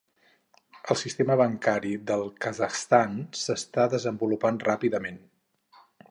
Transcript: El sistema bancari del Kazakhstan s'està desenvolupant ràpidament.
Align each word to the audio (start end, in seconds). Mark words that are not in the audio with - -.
El 0.93 0.97
sistema 1.01 1.33
bancari 1.41 1.91
del 2.11 2.23
Kazakhstan 2.45 3.13
s'està 3.41 3.85
desenvolupant 3.91 4.57
ràpidament. 4.71 5.21